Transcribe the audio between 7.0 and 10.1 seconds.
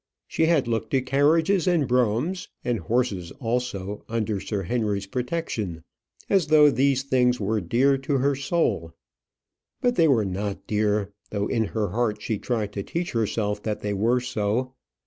things were dear to her soul. But they